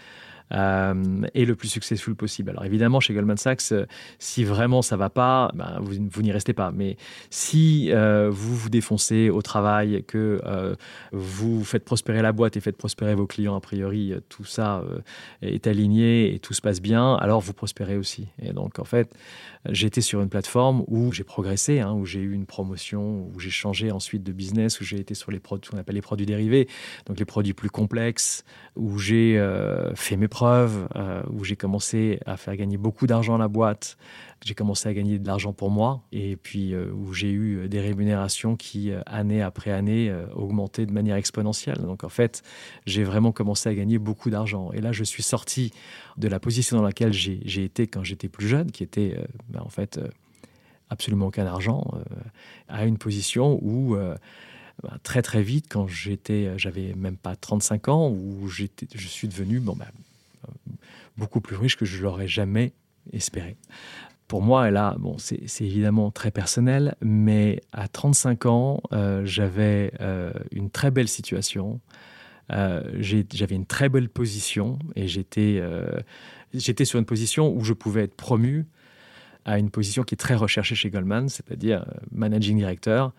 et 0.52 1.44
le 1.44 1.54
plus 1.54 1.69
successful 1.69 2.14
possible. 2.14 2.50
Alors 2.50 2.64
évidemment, 2.64 3.00
chez 3.00 3.14
Goldman 3.14 3.37
Sachs, 3.37 3.72
euh, 3.72 3.87
si 4.19 4.44
vraiment 4.44 4.82
ça 4.82 4.97
va 4.97 5.11
pas, 5.11 5.50
ben, 5.54 5.78
vous, 5.80 6.23
n'y 6.23 6.32
restez 6.32 6.52
pas. 6.52 6.71
Mais 6.73 6.97
si 7.30 7.90
euh, 7.90 8.30
vous 8.30 8.54
vous 8.54 8.68
défoncez 8.68 9.30
au 9.30 9.42
travail, 9.42 10.04
que 10.06 10.40
euh, 10.44 10.75
vous 11.12 11.64
faites 11.64 11.85
prospérer 11.85 12.23
la 12.23 12.32
boîte 12.32 12.56
et 12.56 12.61
faites 12.61 12.76
prospérer 12.76 13.14
vos 13.14 13.26
clients, 13.26 13.56
a 13.56 13.61
priori, 13.61 14.12
euh, 14.12 14.21
tout 14.28 14.44
ça 14.44 14.78
euh, 14.80 15.00
est 15.42 15.66
aligné 15.66 16.35
et 16.35 16.38
tout 16.38 16.54
se 16.54 16.61
passe 16.61 16.80
bien, 16.80 17.14
alors 17.14 17.40
vous 17.40 17.52
prospérez 17.52 17.97
aussi. 17.97 18.28
Et 18.40 18.52
donc 18.52 18.78
en 18.78 18.85
fait, 18.85 19.14
j'étais 19.68 20.00
sur 20.00 20.21
une 20.21 20.28
plateforme 20.28 20.85
où 20.87 21.12
j'ai 21.12 21.25
progressé, 21.25 21.80
hein, 21.80 21.92
où 21.92 22.04
j'ai 22.04 22.21
eu 22.21 22.32
une 22.32 22.47
promotion, 22.47 23.28
où 23.35 23.40
j'ai 23.40 23.50
changé 23.50 23.90
ensuite 23.90 24.23
de 24.23 24.32
business, 24.32 24.80
où 24.80 24.85
j'ai 24.85 24.99
été 24.99 25.14
sur 25.14 25.30
les 25.30 25.40
produits 25.40 25.71
qu'on 25.71 25.78
appelle 25.78 25.94
les 25.94 26.02
produits 26.02 26.26
dérivés, 26.26 26.68
donc 27.06 27.18
les 27.18 27.25
produits 27.25 27.54
plus 27.54 27.71
complexes, 27.71 28.44
où 28.76 28.99
j'ai 28.99 29.38
euh, 29.38 29.94
fait 29.94 30.16
mes 30.16 30.28
euh, 30.45 31.23
où 31.31 31.45
j'ai 31.45 31.57
commencé 31.57 32.21
à 32.26 32.37
faire 32.37 32.57
gagner 32.57 32.76
beaucoup 32.76 33.07
d'argent 33.07 33.37
à 33.37 33.38
la 33.38 33.49
boîte, 33.49 33.97
j'ai 34.45 34.55
commencé 34.55 34.88
à 34.88 34.95
gagner 34.95 35.19
de 35.19 35.26
l'argent 35.26 35.52
pour 35.52 35.71
moi, 35.71 36.02
et 36.12 36.37
puis 36.37 36.75
euh, 36.75 36.93
où 36.93 37.12
j'ai 37.12 37.31
eu 37.31 37.69
des 37.69 37.81
rémunérations 37.81 38.57
qui, 38.57 38.90
euh, 38.90 39.00
année 39.07 39.43
après 39.43 39.71
année, 39.73 40.11
euh, 40.11 40.26
augmentaient 40.35 40.87
de 40.87 40.93
manière 40.93 41.16
exponentielle. 41.16 41.78
Donc 41.78 42.05
en 42.05 42.09
fait, 42.09 42.43
j'ai 42.87 43.02
vraiment 43.02 43.33
commencé 43.33 43.69
à 43.69 43.75
gagner 43.75 43.99
beaucoup 43.99 44.31
d'argent. 44.31 44.71
Et 44.73 44.81
là, 44.81 44.93
je 44.93 45.05
suis 45.05 45.23
sorti 45.23 45.73
de 46.16 46.28
la 46.28 46.38
position 46.38 46.76
dans 46.76 46.83
laquelle 46.83 47.12
j'ai 47.12 47.64
été 47.64 47.87
quand 47.87 48.05
j'étais 48.05 48.28
plus 48.28 48.49
jeune, 48.49 48.71
qui 48.71 48.83
était 48.83 49.16
euh, 49.19 49.25
ben, 49.49 49.62
en 49.62 49.71
fait 49.71 49.99
euh, 49.99 50.09
absolument 50.90 51.26
aucun 51.26 51.47
argent, 51.47 51.85
euh, 51.95 52.00
à 52.69 52.85
une 52.85 52.99
position 52.99 53.59
où... 53.62 53.97
Euh, 53.97 54.16
ben, 54.83 54.99
très 55.02 55.23
très 55.23 55.43
vite 55.43 55.69
quand 55.71 55.87
j'étais 55.87 56.52
j'avais 56.59 56.93
même 56.93 57.16
pas 57.16 57.35
35 57.35 57.88
ans 57.88 58.11
où 58.11 58.47
j'étais 58.47 58.87
je 58.95 59.09
suis 59.09 59.26
devenu 59.26 59.59
bon 59.59 59.75
ben, 59.75 59.87
beaucoup 61.17 61.41
plus 61.41 61.57
riche 61.57 61.76
que 61.76 61.85
je 61.85 62.03
l'aurais 62.03 62.29
jamais 62.29 62.73
espéré 63.12 63.57
pour 64.29 64.43
moi, 64.43 64.71
là, 64.71 64.97
bon, 64.99 65.17
c'est 65.19 65.65
évidemment 65.65 66.11
très 66.11 66.31
personnel, 66.31 66.97
mais 67.00 67.61
à 67.73 67.88
35 67.88 68.47
ans, 68.47 68.81
euh, 68.93 69.25
j'avais 69.25 69.93
euh, 70.00 70.33
une 70.50 70.71
très 70.71 70.91
belle 70.91 71.09
situation. 71.09 71.81
Euh, 72.53 72.83
j'avais 72.99 73.55
une 73.55 73.67
très 73.67 73.88
belle 73.88 74.09
position 74.09 74.79
et 74.95 75.07
j'étais 75.09 75.61
sur 76.85 76.99
une 76.99 77.05
position 77.05 77.53
où 77.53 77.65
je 77.65 77.73
pouvais 77.73 78.05
être 78.05 78.15
promu 78.15 78.67
à 79.45 79.59
une 79.59 79.71
position 79.71 80.03
qui 80.03 80.15
est 80.15 80.19
très 80.19 80.35
recherchée 80.35 80.75
chez 80.75 80.91
Goldman, 80.91 81.29
c'est-à-dire 81.29 81.85
managing 82.11 82.59
director 82.59 83.12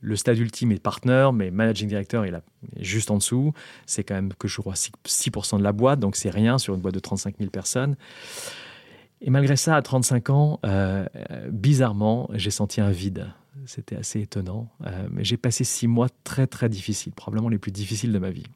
le 0.00 0.16
stade 0.16 0.38
ultime 0.38 0.72
est 0.72 0.82
partner, 0.82 1.30
mais 1.32 1.50
managing 1.50 1.88
director 1.88 2.24
est, 2.24 2.30
là, 2.30 2.42
juste 2.78 3.10
en 3.10 3.18
dessous. 3.18 3.52
C'est 3.86 4.04
quand 4.04 4.14
même 4.14 4.32
que 4.34 4.48
je 4.48 4.60
crois 4.60 4.74
6%, 4.74 5.58
de 5.58 5.62
la 5.62 5.72
boîte, 5.72 6.00
donc 6.00 6.16
c'est 6.16 6.30
rien 6.30 6.58
sur 6.58 6.74
une 6.74 6.80
boîte 6.80 6.94
de 6.94 7.00
35 7.00 7.36
000 7.38 7.50
personnes. 7.50 7.96
Et 9.20 9.30
malgré 9.30 9.56
ça, 9.56 9.76
à 9.76 9.82
35 9.82 10.30
ans, 10.30 10.60
euh, 10.64 11.04
bizarrement, 11.50 12.30
j'ai 12.32 12.50
senti 12.50 12.80
un 12.80 12.90
vide. 12.90 13.26
C'était 13.66 13.96
assez 13.96 14.20
étonnant. 14.20 14.68
Euh, 14.86 15.08
mais 15.10 15.24
j'ai 15.24 15.36
passé 15.36 15.64
six 15.64 15.86
mois 15.86 16.08
très 16.24 16.46
très 16.46 16.68
difficiles, 16.68 17.12
probablement 17.12 17.50
les 17.50 17.58
plus 17.58 17.72
difficiles 17.72 18.12
de 18.12 18.18
ma 18.18 18.30
vie. 18.30 18.46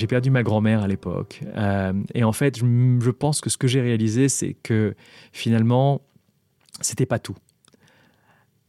J'ai 0.00 0.06
perdu 0.06 0.30
ma 0.30 0.42
grand-mère 0.42 0.82
à 0.82 0.88
l'époque. 0.88 1.42
Euh, 1.58 1.92
et 2.14 2.24
en 2.24 2.32
fait, 2.32 2.58
je, 2.58 3.10
pense 3.10 3.42
que 3.42 3.50
ce 3.50 3.58
que 3.58 3.68
j'ai 3.68 3.82
réalisé, 3.82 4.30
c'est 4.30 4.54
que 4.54 4.94
finalement, 5.30 6.00
c'était 6.80 7.04
pas 7.04 7.18
tout. 7.18 7.36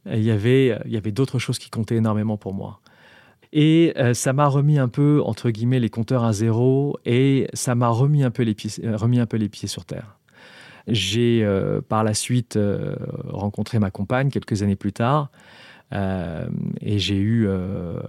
Il 0.07 0.21
y 0.21 0.29
avait, 0.29 0.77
d'autres 1.13 1.39
choses 1.39 1.57
qui 1.57 1.69
comptaient 1.69 1.95
énormément 1.95 2.35
pour 2.35 2.53
moi. 2.53 2.81
Et 3.53 3.93
euh, 3.95 4.13
ça 4.13 4.33
m'a 4.33 4.47
remis 4.47 4.77
un 4.77 4.89
peu, 4.89 5.21
entre 5.23 5.51
guillemets, 5.51 5.79
les 5.79 5.89
compteurs 5.89 6.25
à 6.25 6.33
zéro 6.33 6.97
et 7.05 7.47
ça 7.53 7.75
m'a 7.75 7.87
remis, 7.87 8.23
un 8.23 8.31
peu 8.31 8.43
les 8.43 8.53
pieds, 8.53 8.71
euh, 8.83 8.97
remis 8.97 9.21
un 9.21 9.25
peu 9.25 9.37
les 9.37 9.47
pieds 9.47 9.69
sur 9.69 9.85
terre. 9.85 10.17
J'ai 10.89 11.47
par 11.87 12.03
la 12.03 12.13
suite 12.13 12.59
rencontré 13.29 13.79
ma 13.79 13.89
compagne 13.89 14.31
quelques 14.31 14.63
années 14.63 14.75
plus 14.75 14.91
tard. 14.91 15.29
et 15.93 16.99
j'ai 16.99 17.19
eu, 17.19 17.47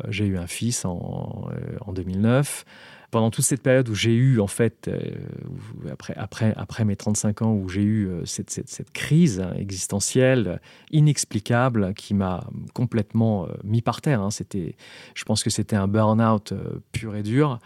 j'ai 0.08 0.24
eu 0.24 0.38
un 0.38 0.48
fils 0.48 0.84
en 0.86 1.50
2009 1.92 2.64
pendant 3.12 3.31
toute 3.31 3.45
cette 3.45 3.62
période 3.62 3.90
où 3.90 3.95
j'ai 3.95 4.14
eu, 4.14 4.40
en 4.40 4.47
fait, 4.47 4.88
euh, 4.88 4.99
après, 5.90 6.14
après, 6.16 6.54
après 6.57 6.87
mes 6.87 6.97
35 6.97 7.42
ans, 7.42 7.52
où 7.52 7.69
j'ai 7.69 7.83
eu 7.83 8.09
euh, 8.09 8.25
cette, 8.25 8.50
cette, 8.50 8.90
crise 8.90 9.47
existentielle 9.54 10.62
inexplicable 10.90 11.92
qui 11.92 12.14
m'a 12.14 12.42
complètement 12.73 13.45
euh, 13.45 13.49
mis 13.64 13.83
par 13.83 14.00
terre, 14.00 14.23
hein. 14.23 14.31
c'était, 14.31 14.76
je 15.14 15.25
pense 15.25 15.45
que 15.45 15.50
c'était 15.50 15.76
un 15.76 15.88
burn-out 15.88 16.54
pur 16.92 17.14
et 17.14 17.23
dur. 17.23 17.59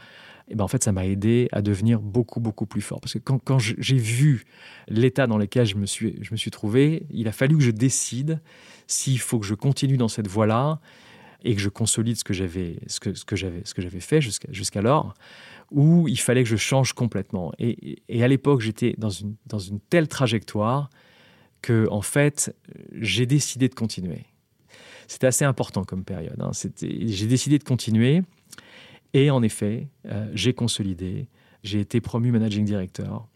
Et 0.49 0.57
ben 0.57 0.65
en 0.65 0.69
fait, 0.69 0.83
ça 0.83 0.91
m'a 0.91 1.07
aidé 1.07 1.49
à 1.53 1.63
devenir 1.63 2.01
beaucoup, 2.01 2.41
beaucoup 2.41 2.67
plus 2.67 2.81
fort. 2.81 3.01
Parce 3.01 3.15
que 3.15 3.19
quand, 3.21 3.39
quand 3.39 3.59
j'ai 3.61 3.97
vu 3.97 4.47
l'état 4.89 5.29
dans 5.29 5.39
lequel 5.39 5.65
je 5.65 5.77
me, 5.77 5.87
suis, 5.87 6.19
je 6.23 6.33
me 6.33 6.37
suis 6.37 6.51
trouvé, 6.51 7.07
il 7.11 7.29
a 7.29 7.33
fallu 7.33 7.57
que 7.57 7.63
je 7.63 7.71
décide 7.71 8.41
s'il 8.89 9.21
faut 9.21 9.39
que 9.39 9.47
je 9.47 9.55
continue 9.55 9.97
dans 9.97 10.09
cette 10.09 10.29
voie-là 10.29 10.81
et 11.47 11.55
que 11.55 11.61
je 11.61 11.69
consolide 11.69 12.17
ce 12.17 12.25
que 12.25 12.35
j'avais 12.35 12.77
ce 12.89 12.99
que, 12.99 13.37
j'avais 13.37 13.63
ce 13.65 13.73
que 13.73 13.81
j'avais 13.81 14.01
fait 14.01 14.21
jusqu'à 14.21 14.53
jusqu'alors 14.53 15.15
où 15.71 16.09
il 16.09 16.19
fallait 16.19 16.43
que 16.43 16.49
je 16.49 16.57
change 16.57 16.93
complètement. 16.93 17.53
Et, 17.59 18.03
à 18.23 18.29
l'époque 18.29 18.61
j'étais 18.61 18.95
dans 18.99 19.11
une 19.11 19.37
dans 19.47 19.61
une 19.61 19.79
telle 19.79 20.09
trajectoire 20.09 20.91
que 21.63 21.89
en 21.91 22.03
fait 22.03 22.55
j'ai 22.93 23.27
décidé 23.27 23.69
de 23.69 23.75
continuer. 23.75 24.25
C'était 25.07 25.29
assez 25.29 25.45
important 25.45 25.85
comme 25.85 26.05
période 26.05 26.41
hein. 26.41 26.51
j'ai 26.83 27.27
décidé 27.27 27.59
de 27.59 27.65
continuer 27.65 28.23
et 29.15 29.31
en 29.31 29.43
effet 29.43 29.89
euh, 30.07 30.29
j'ai 30.35 30.53
consolidé. 30.53 31.29
J'ai 31.63 31.81
été 31.81 32.01
promu 32.01 32.33
managing 32.33 32.65
director. 32.65 33.29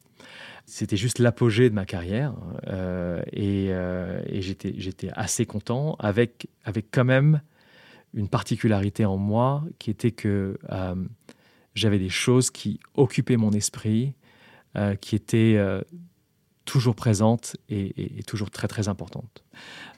C'était 0.66 0.96
juste 0.96 1.18
l'apogée 1.20 1.68
de 1.68 1.74
ma 1.74 1.84
carrière 1.84 2.34
euh, 2.68 3.22
et, 3.32 3.68
euh, 3.70 4.20
j'étais 4.40 5.10
assez 5.14 5.46
content 5.46 5.96
avec 6.00 6.48
avec 6.64 6.86
quand 6.90 7.04
même 7.04 7.40
une 8.14 8.28
particularité 8.28 9.04
en 9.04 9.16
moi 9.16 9.64
qui 9.78 9.90
était 9.90 10.10
que 10.10 10.58
euh, 10.70 10.94
j'avais 11.74 11.98
des 11.98 12.08
choses 12.08 12.50
qui 12.50 12.80
occupaient 12.94 13.36
mon 13.36 13.52
esprit, 13.52 14.14
euh, 14.76 14.94
qui 14.96 15.14
étaient 15.14 15.54
euh, 15.56 15.80
toujours 16.64 16.94
présentes 16.94 17.56
et, 17.68 18.22
toujours 18.26 18.50
très 18.50 18.68
très 18.68 18.88
importantes. 18.88 19.44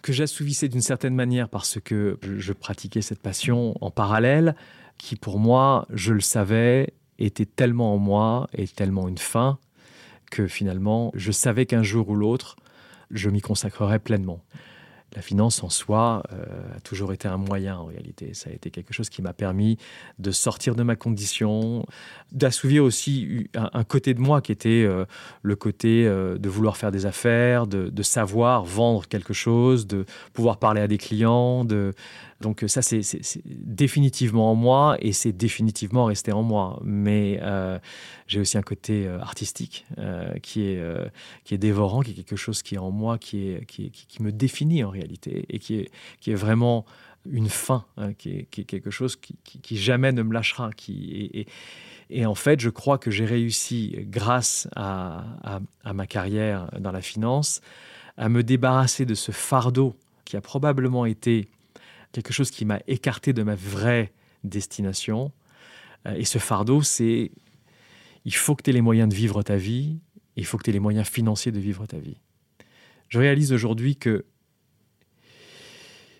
Que 0.03 0.13
j'assouvissais 0.13 0.69
d'une 0.69 0.83
certaine 0.83 1.15
manière 1.15 1.49
parce 1.49 1.81
que 1.81 2.19
je, 2.23 2.39
je 2.39 2.53
pratiquais 2.53 3.03
cette 3.03 3.21
passion 3.21 3.77
en 3.81 3.91
parallèle, 3.91 4.55
qui 4.99 5.17
pour 5.17 5.39
moi, 5.39 5.87
je 5.91 6.13
le 6.13 6.21
savais, 6.21 6.95
était 7.19 7.47
tellement 7.47 7.95
en 7.95 7.99
moi 7.99 8.49
et 8.53 8.67
tellement 8.67 9.09
une 9.09 9.19
fin 9.19 9.59
que 10.31 10.47
finalement, 10.47 11.13
je 11.15 11.31
savais 11.31 11.67
qu'un 11.67 11.83
jour 11.83 12.09
ou 12.09 12.15
l'autre, 12.15 12.57
je 13.11 13.29
m'y 13.29 13.41
consacrerais 13.41 13.99
pleinement 13.99 14.43
la 15.15 15.23
finance 15.23 15.63
en 15.63 15.69
soi 15.69 16.23
euh, 16.33 16.77
a 16.77 16.81
toujours 16.81 17.13
été 17.13 17.29
un 17.29 17.37
moyen 17.37 17.77
en 17.77 17.85
réalité. 17.85 18.35
Ça 18.35 18.51
a 18.51 18.53
été 18.53 18.71
quelque 18.71 18.95
chose 18.95 19.11
qui 19.11 19.23
m'a 19.23 19.33
permis 19.33 19.79
de 20.19 20.31
sortir 20.31 20.75
de 20.75 20.83
ma 20.83 20.97
condition, 20.97 21.85
d'assouvir 22.33 22.85
aussi 22.85 23.49
un, 23.55 23.85
côté 23.85 24.15
de 24.15 24.21
moi 24.21 24.41
qui 24.41 24.53
était 24.53 24.85
euh, 24.85 25.05
le 25.43 25.57
côté 25.57 26.07
euh, 26.07 26.39
de 26.39 26.49
vouloir 26.49 26.77
faire 26.77 26.91
des 26.91 27.07
affaires, 27.07 27.67
de, 27.67 28.03
savoir 28.03 28.65
vendre 28.65 29.07
quelque 29.07 29.33
chose, 29.33 29.87
de 29.87 30.05
pouvoir 30.33 30.59
parler 30.59 30.81
à 30.81 30.89
des 30.89 30.99
clients, 30.99 31.65
donc 31.65 32.65
ça 32.67 32.83
c'est 32.83 33.03
définitivement 33.45 34.51
en 34.51 34.57
moi 34.57 34.97
et 34.99 35.13
c'est 35.13 35.31
définitivement 35.31 36.07
resté 36.07 36.33
en 36.33 36.43
moi 36.43 36.81
mais 36.83 37.41
j'ai 38.27 38.41
aussi 38.41 38.59
un 38.59 38.63
côté 38.63 39.07
artistique 39.07 39.87
qui 40.43 40.63
est 40.63 40.83
qui 41.45 41.55
est 41.55 41.59
dévorant 41.59 42.01
qui 42.01 42.11
est 42.11 42.15
quelque 42.15 42.35
chose 42.35 42.65
qui 42.65 42.75
est 42.75 42.79
en 42.79 42.91
moi 42.91 43.19
qui, 43.19 43.55
qui 43.69 44.23
me 44.23 44.33
définit 44.33 44.83
en 44.83 44.91
réalité 44.91 45.02
et 45.03 45.59
qui 45.59 45.75
est 45.75 45.91
qui 46.21 46.31
est 46.31 46.37
vraiment 46.37 46.85
une 47.31 47.49
fin 47.49 47.85
hein, 47.97 48.15
qui, 48.15 48.31
est, 48.31 48.65
quelque 48.65 48.91
chose 48.91 49.17
qui, 49.17 49.77
jamais 49.77 50.11
ne 50.11 50.23
me 50.23 50.33
lâchera 50.35 50.71
et, 52.11 52.27
en 52.27 52.35
fait 52.35 52.59
je 52.59 52.69
crois 52.69 52.99
que 52.99 53.11
j'ai 53.13 53.25
réussi 53.25 53.97
grâce 54.09 54.69
à 54.75 55.61
ma 55.95 56.07
carrière 56.07 56.69
dans 56.81 56.91
la 56.91 57.01
finance 57.01 57.61
à 58.17 58.29
me 58.29 58.43
débarrasser 58.43 59.07
de 59.07 59.15
ce 59.15 59.33
fardeau 59.33 59.97
qui 60.25 60.37
a 60.37 60.41
probablement 60.41 61.07
été 61.07 61.49
quelque 62.13 62.33
chose 62.33 62.51
qui 62.51 62.65
m'a 62.65 62.81
écarté 62.87 63.33
de 63.33 63.43
ma 63.43 63.55
vraie 63.55 64.13
destination. 64.45 65.33
Euh, 66.07 66.15
et 66.15 66.25
ce 66.25 66.39
fardeau, 66.39 66.83
c'est 66.83 67.31
il 68.25 68.35
faut 68.35 68.55
que 68.55 68.63
tu 68.63 68.71
aies 68.71 68.75
les 68.75 68.81
moyens 68.81 69.09
de 69.09 69.15
vivre 69.15 69.43
ta 69.43 69.57
vie, 69.57 69.99
il 70.37 70.47
faut 70.47 70.57
que 70.59 70.65
tu 70.65 70.71
aies 70.71 70.75
les 70.75 70.81
moyens 70.81 71.09
financiers 71.09 71.53
de 71.53 71.59
vivre 71.59 71.87
ta 71.87 71.99
vie. 71.99 72.19
Je 73.09 73.19
réalise 73.19 73.53
aujourd'hui 73.53 73.97
que 73.97 74.25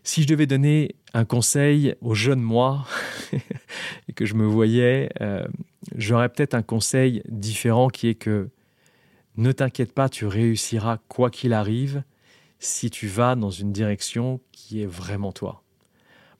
si 0.03 0.23
je 0.23 0.29
devais 0.29 0.47
donner 0.47 0.97
un 1.15 1.25
conseil 1.25 1.95
aux 2.01 2.15
jeunes 2.15 2.41
moi 2.41 2.87
et 4.09 4.13
que 4.13 4.25
je 4.25 4.35
me 4.35 4.47
voyais, 4.47 5.11
euh, 5.21 5.47
j'aurais 5.97 6.29
peut-être 6.29 6.55
un 6.55 6.63
conseil 6.63 7.23
différent 7.29 7.89
qui 7.89 8.09
est 8.09 8.15
que 8.15 8.51
ne 9.37 9.53
t'inquiète 9.53 9.93
pas, 9.93 10.09
tu 10.09 10.27
réussiras 10.27 10.99
quoi 11.09 11.31
qu'il 11.31 11.53
arrive 11.53 12.03
si 12.59 12.91
tu 12.91 13.07
vas 13.07 13.35
dans 13.35 13.51
une 13.51 13.73
direction 13.73 14.41
qui 14.53 14.83
est 14.83 14.87
vraiment 14.87 15.33
toi 15.33 15.63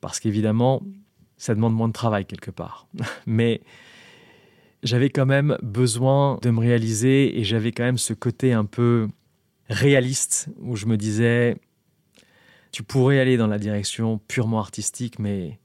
parce 0.03 0.21
qu'évidemment, 0.21 0.83
ça 1.39 1.55
demande 1.55 1.75
moins 1.75 1.89
de 1.89 1.95
travail 1.95 2.27
quelque 2.27 2.51
part. 2.51 2.87
Mais 3.27 3.63
j'avais 4.83 5.09
quand 5.09 5.25
même 5.25 5.57
besoin 5.63 6.39
de 6.43 6.51
me 6.51 6.61
réaliser 6.61 7.39
et 7.39 7.45
j'avais 7.45 7.73
quand 7.73 7.85
même 7.85 7.99
ce 7.99 8.13
côté 8.13 8.53
un 8.53 8.67
peu 8.67 9.09
réaliste 9.71 10.49
où 10.61 10.77
je 10.77 10.85
me 10.87 10.99
disais 10.99 11.57
tu 12.73 12.83
pourrais 12.83 13.21
aller 13.21 13.37
dans 13.37 13.47
la 13.47 13.59
direction 13.59 14.19
purement 14.27 14.59
artistique 14.59 15.19
mais 15.19 15.61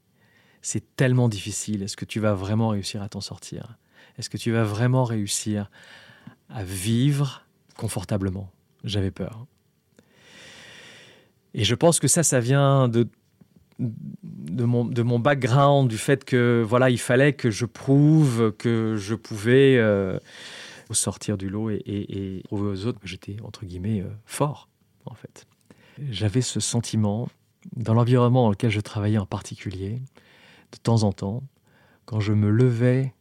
c'est 0.60 0.96
tellement 0.96 1.28
difficile. 1.28 1.82
Est-ce 1.82 1.96
que 1.96 2.04
tu 2.04 2.20
vas 2.20 2.34
vraiment 2.34 2.68
réussir 2.68 3.02
à 3.02 3.08
t'en 3.08 3.20
sortir? 3.20 3.78
Est-ce 4.18 4.28
que 4.28 4.36
tu 4.36 4.52
vas 4.52 4.64
vraiment 4.64 5.04
réussir 5.04 5.70
à 6.50 6.62
vivre 6.62 7.46
confortablement? 7.76 8.50
J'avais 8.84 9.10
peur. 9.10 9.46
Et 11.54 11.64
je 11.64 11.74
pense 11.74 11.98
que 11.98 12.08
ça 12.08 12.22
ça 12.22 12.40
vient 12.40 12.88
de 12.88 13.08
de 13.78 14.64
mon, 14.64 15.18
background 15.20 15.88
du 15.88 15.98
fait 15.98 16.24
que 16.24 16.64
voilà 16.66 16.90
il 16.90 16.98
fallait 16.98 17.32
que 17.32 17.48
je 17.48 17.64
prouve 17.64 18.52
que 18.58 18.96
je 18.96 19.14
pouvais 19.14 19.76
euh, 19.78 20.18
sortir 20.90 21.38
du 21.38 21.48
lot 21.48 21.70
et 21.70 22.42
prouver 22.46 22.70
aux 22.70 22.86
autres 22.86 22.98
que 22.98 23.06
j'étais 23.06 23.36
entre 23.44 23.64
guillemets 23.64 24.00
euh, 24.00 24.10
fort 24.26 24.68
en 25.06 25.14
fait 25.14 25.46
j'avais 26.10 26.40
ce 26.40 26.60
sentiment 26.60 27.28
dans 27.76 27.94
l'environnement 27.94 28.44
dans 28.44 28.50
lequel 28.50 28.70
je 28.70 28.80
travaillais 28.80 29.18
en 29.18 29.26
particulier 29.26 30.00
de 30.72 30.78
temps 30.78 31.02
en 31.02 31.12
temps 31.12 31.42
quand 32.04 32.20
je 32.20 32.32
me 32.32 32.50
levais 32.50 33.12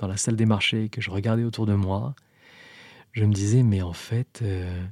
dans 0.00 0.06
la 0.06 0.16
salle 0.16 0.36
des 0.36 0.46
marchés 0.46 0.88
que 0.88 1.00
je 1.00 1.10
regardais 1.10 1.44
autour 1.44 1.66
de 1.66 1.74
moi 1.74 2.14
je 3.12 3.24
me 3.24 3.32
disais 3.32 3.62
mais 3.62 3.82
en 3.82 3.92
fait 3.92 4.40
euh, 4.42 4.84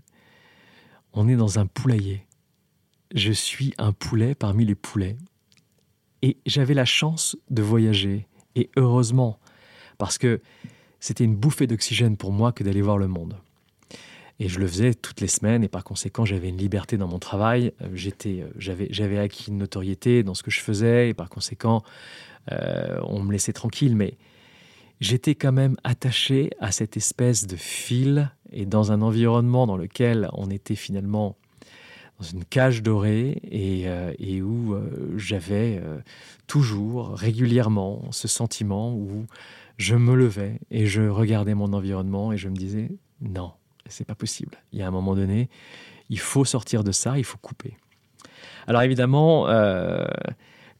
on 1.12 1.28
est 1.28 1.36
dans 1.36 1.58
un 1.58 1.66
poulailler 1.66 2.26
je 3.14 3.32
suis 3.32 3.74
un 3.78 3.92
poulet 3.92 4.34
parmi 4.34 4.64
les 4.64 4.74
poulets. 4.74 5.16
Et 6.22 6.36
j'avais 6.46 6.74
la 6.74 6.84
chance 6.84 7.36
de 7.48 7.62
voyager, 7.62 8.26
et 8.54 8.70
heureusement, 8.76 9.38
parce 9.98 10.18
que 10.18 10.40
c'était 11.00 11.24
une 11.24 11.34
bouffée 11.34 11.66
d'oxygène 11.66 12.16
pour 12.16 12.32
moi 12.32 12.52
que 12.52 12.62
d'aller 12.62 12.82
voir 12.82 12.98
le 12.98 13.08
monde. 13.08 13.36
Et 14.40 14.48
je 14.48 14.58
le 14.58 14.66
faisais 14.66 14.94
toutes 14.94 15.20
les 15.20 15.28
semaines, 15.28 15.62
et 15.62 15.68
par 15.68 15.84
conséquent, 15.84 16.24
j'avais 16.24 16.48
une 16.48 16.56
liberté 16.56 16.96
dans 16.96 17.06
mon 17.06 17.20
travail. 17.20 17.72
J'avais 17.94 19.18
acquis 19.18 19.50
une 19.50 19.58
notoriété 19.58 20.22
dans 20.22 20.34
ce 20.34 20.42
que 20.42 20.50
je 20.50 20.60
faisais, 20.60 21.10
et 21.10 21.14
par 21.14 21.28
conséquent, 21.28 21.84
euh, 22.50 22.98
on 23.04 23.22
me 23.22 23.32
laissait 23.32 23.52
tranquille. 23.52 23.94
Mais 23.94 24.14
j'étais 25.00 25.34
quand 25.34 25.52
même 25.52 25.76
attaché 25.84 26.50
à 26.58 26.72
cette 26.72 26.96
espèce 26.96 27.46
de 27.46 27.56
fil 27.56 28.30
et 28.52 28.66
dans 28.66 28.92
un 28.92 29.02
environnement 29.02 29.66
dans 29.66 29.76
lequel 29.76 30.28
on 30.32 30.50
était 30.50 30.74
finalement 30.74 31.36
dans 32.20 32.26
une 32.26 32.44
cage 32.44 32.82
dorée 32.82 33.40
et, 33.50 33.88
euh, 33.88 34.12
où 34.42 34.74
euh, 34.74 35.14
j'avais 35.16 35.80
euh, 35.82 35.98
toujours 36.46 37.10
régulièrement 37.10 38.02
ce 38.10 38.28
sentiment 38.28 38.94
où 38.94 39.26
je 39.78 39.96
me 39.96 40.14
levais 40.14 40.60
et 40.70 40.86
je 40.86 41.02
regardais 41.02 41.54
mon 41.54 41.72
environnement 41.72 42.32
et 42.32 42.36
je 42.36 42.48
me 42.48 42.56
disais 42.56 42.90
non, 43.22 43.52
c'est 43.90 44.04
pas 44.04 44.14
possible. 44.14 44.56
Il 44.72 44.78
y 44.78 44.82
a 44.82 44.88
un 44.88 44.90
moment 44.90 45.14
donné, 45.14 45.48
il 46.08 46.18
faut 46.18 46.44
sortir 46.44 46.84
de 46.84 46.92
ça, 46.92 47.18
il 47.18 47.24
faut 47.24 47.38
couper. 47.38 47.76
Alors 48.66 48.82
évidemment, 48.82 49.46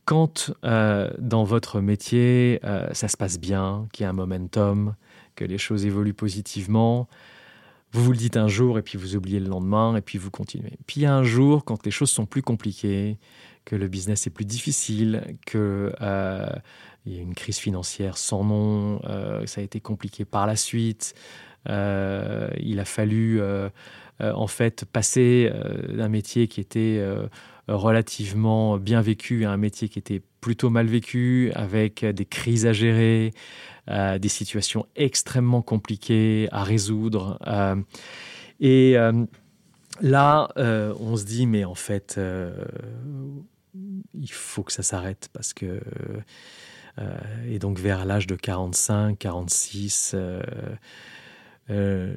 quand 0.04 0.52
dans 0.62 1.44
votre 1.44 1.80
métier 1.80 2.60
ça 2.92 3.08
se 3.08 3.16
passe 3.16 3.38
bien, 3.38 3.86
qu'il 3.92 4.04
y 4.04 4.06
a 4.06 4.10
un 4.10 4.14
momentum, 4.14 4.94
que 5.36 5.44
les 5.44 5.58
choses 5.58 5.86
évoluent 5.86 6.14
positivement, 6.14 7.08
vous 7.92 8.04
vous 8.04 8.12
le 8.12 8.18
dites 8.18 8.36
un 8.36 8.48
jour 8.48 8.78
et 8.78 8.82
puis 8.82 8.98
vous 8.98 9.16
oubliez 9.16 9.40
le 9.40 9.48
lendemain 9.48 9.96
et 9.96 10.00
puis 10.00 10.18
vous 10.18 10.30
continuez. 10.30 10.78
Puis 10.86 11.00
il 11.00 11.02
y 11.04 11.06
a 11.06 11.14
un 11.14 11.24
jour, 11.24 11.64
quand 11.64 11.84
les 11.84 11.90
choses 11.90 12.10
sont 12.10 12.26
plus 12.26 12.42
compliquées, 12.42 13.18
que 13.64 13.76
le 13.76 13.88
business 13.88 14.26
est 14.26 14.30
plus 14.30 14.44
difficile, 14.44 15.36
que 15.46 15.92
euh, 16.00 16.48
il 17.04 17.14
y 17.14 17.18
a 17.18 17.22
une 17.22 17.34
crise 17.34 17.58
financière 17.58 18.16
sans 18.16 18.44
nom, 18.44 19.00
euh, 19.04 19.44
ça 19.46 19.60
a 19.60 19.64
été 19.64 19.80
compliqué 19.80 20.24
par 20.24 20.46
la 20.46 20.56
suite. 20.56 21.14
Euh, 21.68 22.48
il 22.58 22.80
a 22.80 22.84
fallu 22.84 23.40
en 24.20 24.46
fait 24.46 24.84
passer 24.84 25.50
d'un 25.88 26.08
métier 26.08 26.48
qui 26.48 26.60
était 26.60 27.02
relativement 27.68 28.78
bien 28.78 29.00
vécu 29.00 29.44
à 29.44 29.50
un 29.50 29.56
métier 29.56 29.88
qui 29.88 29.98
était 29.98 30.22
plutôt 30.40 30.70
mal 30.70 30.86
vécu, 30.86 31.52
avec 31.54 32.04
des 32.04 32.24
crises 32.24 32.66
à 32.66 32.72
gérer, 32.72 33.32
euh, 33.88 34.18
des 34.18 34.28
situations 34.28 34.86
extrêmement 34.94 35.62
compliquées 35.62 36.48
à 36.52 36.62
résoudre. 36.62 37.38
Euh, 37.46 37.76
et 38.60 38.96
euh, 38.96 39.24
là, 40.00 40.48
on 40.56 41.16
se 41.16 41.24
dit, 41.24 41.46
mais 41.46 41.64
en 41.64 41.74
fait, 41.74 42.20
il 44.14 44.30
faut 44.32 44.62
que 44.62 44.72
ça 44.72 44.82
s'arrête 44.82 45.28
parce 45.32 45.52
que... 45.54 45.80
et 47.48 47.58
donc 47.58 47.78
vers 47.78 48.04
l'âge 48.04 48.26
de 48.26 48.34
45, 48.34 49.18
46, 49.18 50.14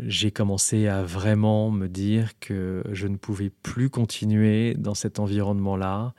j'ai 0.08 0.32
commencé 0.32 0.88
à 0.88 1.04
vraiment 1.04 1.70
me 1.70 1.88
dire 1.88 2.40
que 2.40 2.84
je 2.92 3.08
ne 3.08 3.18
pouvais 3.18 3.50
plus 3.50 3.90
continuer 3.90 4.74
dans 4.74 4.96
cet 4.96 5.20
environnement-là 5.20 6.14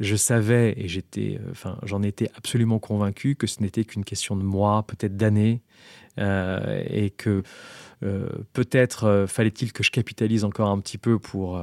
je 0.00 0.16
savais 0.16 0.74
et 0.76 0.88
j'étais, 0.88 1.38
euh, 1.40 1.50
enfin, 1.50 1.78
j'en 1.84 2.02
étais 2.02 2.30
absolument 2.36 2.78
convaincu 2.78 3.36
que 3.36 3.46
ce 3.46 3.62
n'était 3.62 3.84
qu'une 3.84 4.04
question 4.04 4.36
de 4.36 4.42
mois, 4.42 4.84
peut-être 4.86 5.16
d'années, 5.16 5.62
euh, 6.18 6.82
et 6.88 7.10
que 7.10 7.42
euh, 8.02 8.28
peut-être 8.52 9.26
fallait-il 9.28 9.72
que 9.72 9.82
je 9.82 9.90
capitalise 9.90 10.44
encore 10.44 10.68
un 10.68 10.80
petit 10.80 10.98
peu 10.98 11.18
pour, 11.18 11.60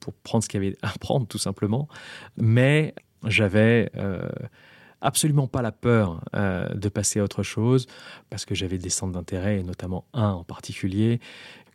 pour 0.00 0.14
prendre 0.14 0.42
ce 0.42 0.48
qu'il 0.48 0.62
y 0.62 0.66
avait 0.66 0.76
à 0.82 0.92
prendre, 0.98 1.26
tout 1.26 1.38
simplement. 1.38 1.88
Mais 2.36 2.94
j'avais 3.26 3.90
absolument 5.04 5.46
pas 5.46 5.62
la 5.62 5.72
peur 5.72 6.20
de 6.32 6.88
passer 6.88 7.20
à 7.20 7.24
autre 7.24 7.42
chose 7.42 7.86
parce 8.30 8.44
que 8.44 8.54
j'avais 8.54 8.78
des 8.78 8.90
centres 8.90 9.12
d'intérêt, 9.12 9.60
et 9.60 9.62
notamment 9.62 10.04
un 10.12 10.30
en 10.30 10.44
particulier, 10.44 11.20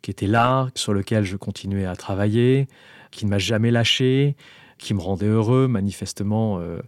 qui 0.01 0.11
était 0.11 0.27
là, 0.27 0.69
sur 0.75 0.93
lequel 0.93 1.23
je 1.23 1.37
continuais 1.37 1.85
à 1.85 1.95
travailler, 1.95 2.67
qui 3.11 3.25
ne 3.25 3.31
m'a 3.31 3.37
jamais 3.37 3.71
lâché, 3.71 4.35
qui 4.77 4.93
me 4.93 5.01
rendait 5.01 5.27
heureux, 5.27 5.67
manifestement. 5.67 6.59
Euh, 6.59 6.79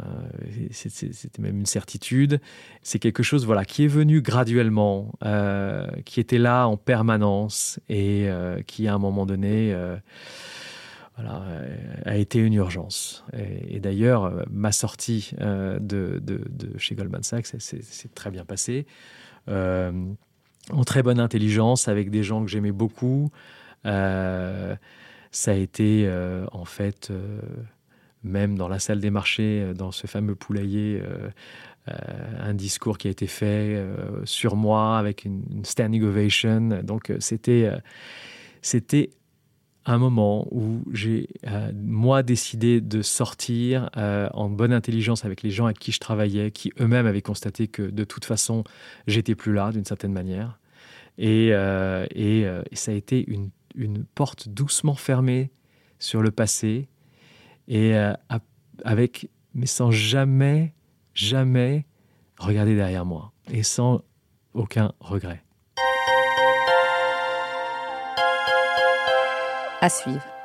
euh, 0.00 0.04
c'était 0.72 1.40
même 1.40 1.60
une 1.60 1.66
certitude. 1.66 2.40
C'est 2.82 2.98
quelque 2.98 3.22
chose 3.22 3.46
voilà, 3.46 3.64
qui 3.64 3.84
est 3.84 3.88
venu 3.88 4.20
graduellement, 4.20 5.12
euh, 5.24 5.86
qui 6.04 6.20
était 6.20 6.38
là 6.38 6.66
en 6.66 6.76
permanence 6.76 7.80
et 7.88 8.28
qui, 8.66 8.88
à 8.88 8.94
un 8.94 8.98
moment 8.98 9.24
donné, 9.24 9.74
voilà, 11.16 11.44
a 12.04 12.16
été 12.16 12.38
une 12.38 12.54
urgence. 12.54 13.24
Et, 13.68 13.80
d'ailleurs, 13.80 14.44
ma 14.50 14.70
sortie 14.70 15.32
de, 15.40 16.20
de, 16.20 16.78
chez 16.78 16.94
Goldman 16.94 17.22
Sachs 17.22 17.46
s'est 17.46 18.08
très 18.14 18.30
bien 18.30 18.44
passée. 18.44 18.86
en 19.48 20.84
très 20.84 21.02
bonne 21.02 21.20
intelligence, 21.20 21.88
avec 21.88 22.10
des 22.10 22.22
gens 22.22 22.44
que 22.44 22.50
j'aimais 22.50 22.72
beaucoup 22.72 23.30
ça 25.36 25.50
a 25.50 25.54
été 25.54 26.04
euh, 26.06 26.46
en 26.52 26.64
fait, 26.64 27.10
euh, 27.10 27.40
même 28.24 28.56
dans 28.56 28.68
la 28.68 28.78
salle 28.78 29.00
des 29.00 29.10
marchés, 29.10 29.62
euh, 29.62 29.74
dans 29.74 29.92
ce 29.92 30.06
fameux 30.06 30.34
poulailler, 30.34 31.02
un 32.40 32.52
discours 32.52 32.98
qui 32.98 33.06
a 33.06 33.12
été 33.12 33.28
fait 33.28 33.80
sur 34.24 34.56
moi 34.56 34.98
avec 34.98 35.24
une, 35.24 35.44
standing 35.62 36.02
ovation. 36.02 36.82
Donc 36.82 37.12
c'était 37.20 37.70
c'était 38.60 39.10
un 39.86 39.98
moment 39.98 40.46
où 40.50 40.82
j'ai, 40.92 41.28
moi, 41.74 42.22
décidé 42.22 42.80
de 42.80 43.02
sortir 43.02 43.88
en 43.94 44.48
bonne 44.48 44.72
intelligence 44.72 45.24
avec 45.24 45.42
les 45.42 45.50
gens 45.50 45.66
avec 45.66 45.78
qui 45.78 45.92
je 45.92 46.00
travaillais, 46.00 46.50
qui 46.50 46.72
eux-mêmes 46.80 47.06
avaient 47.06 47.22
constaté 47.22 47.68
que 47.68 47.82
de 47.82 48.04
toute 48.04 48.24
façon, 48.24 48.64
j'étais 49.06 49.34
plus 49.34 49.54
là 49.54 49.70
d'une 49.70 49.84
certaine 49.84 50.12
manière. 50.12 50.58
Et, 51.18 51.48
et, 51.48 52.40
et, 52.40 52.76
ça 52.76 52.90
a 52.90 52.94
été 52.94 53.24
une 53.28 53.50
une 53.76 54.04
porte 54.04 54.48
doucement 54.48 54.94
fermée 54.94 55.50
sur 55.98 56.22
le 56.22 56.30
passé 56.30 56.88
et 57.68 57.94
euh, 57.94 58.12
avec 58.84 59.30
mais 59.54 59.66
sans 59.66 59.90
jamais 59.90 60.74
jamais 61.14 61.86
regarder 62.38 62.74
derrière 62.74 63.04
moi 63.04 63.32
et 63.50 63.62
sans 63.62 64.02
aucun 64.54 64.92
regret. 65.00 65.42
À 69.80 69.88
suivre. 69.90 70.35